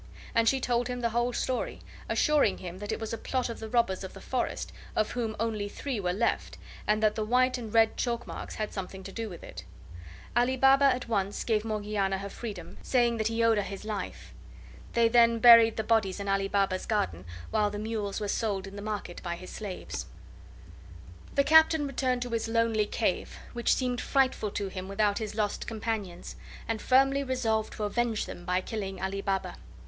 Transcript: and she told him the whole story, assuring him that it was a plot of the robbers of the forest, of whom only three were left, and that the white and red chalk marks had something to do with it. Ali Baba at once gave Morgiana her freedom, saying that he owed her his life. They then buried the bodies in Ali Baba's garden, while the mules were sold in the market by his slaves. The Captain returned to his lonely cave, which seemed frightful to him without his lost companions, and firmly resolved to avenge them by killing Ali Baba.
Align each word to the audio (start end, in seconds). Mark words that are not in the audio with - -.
and 0.33 0.49
she 0.49 0.59
told 0.59 0.87
him 0.87 1.01
the 1.01 1.11
whole 1.11 1.31
story, 1.31 1.79
assuring 2.09 2.57
him 2.57 2.79
that 2.79 2.91
it 2.91 2.99
was 2.99 3.13
a 3.13 3.19
plot 3.19 3.49
of 3.49 3.59
the 3.59 3.69
robbers 3.69 4.03
of 4.03 4.13
the 4.13 4.19
forest, 4.19 4.71
of 4.95 5.11
whom 5.11 5.35
only 5.39 5.69
three 5.69 5.99
were 5.99 6.11
left, 6.11 6.57
and 6.87 7.03
that 7.03 7.13
the 7.13 7.23
white 7.23 7.55
and 7.55 7.71
red 7.71 7.95
chalk 7.97 8.25
marks 8.25 8.55
had 8.55 8.73
something 8.73 9.03
to 9.03 9.11
do 9.11 9.29
with 9.29 9.43
it. 9.43 9.63
Ali 10.35 10.57
Baba 10.57 10.85
at 10.85 11.07
once 11.07 11.43
gave 11.43 11.63
Morgiana 11.63 12.17
her 12.17 12.31
freedom, 12.31 12.79
saying 12.81 13.17
that 13.17 13.27
he 13.27 13.43
owed 13.43 13.59
her 13.59 13.63
his 13.63 13.85
life. 13.85 14.33
They 14.93 15.07
then 15.07 15.37
buried 15.37 15.77
the 15.77 15.83
bodies 15.83 16.19
in 16.19 16.27
Ali 16.27 16.47
Baba's 16.47 16.87
garden, 16.87 17.23
while 17.51 17.69
the 17.69 17.77
mules 17.77 18.19
were 18.19 18.27
sold 18.27 18.65
in 18.65 18.75
the 18.75 18.81
market 18.81 19.21
by 19.21 19.35
his 19.35 19.51
slaves. 19.51 20.07
The 21.35 21.43
Captain 21.43 21.85
returned 21.85 22.23
to 22.23 22.31
his 22.31 22.47
lonely 22.47 22.87
cave, 22.87 23.37
which 23.53 23.75
seemed 23.75 24.01
frightful 24.01 24.49
to 24.49 24.67
him 24.69 24.87
without 24.87 25.19
his 25.19 25.35
lost 25.35 25.67
companions, 25.67 26.35
and 26.67 26.81
firmly 26.81 27.23
resolved 27.23 27.73
to 27.73 27.83
avenge 27.83 28.25
them 28.25 28.45
by 28.45 28.61
killing 28.61 28.99
Ali 28.99 29.21
Baba. 29.21 29.57